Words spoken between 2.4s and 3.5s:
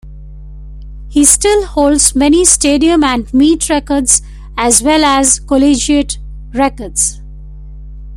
stadium and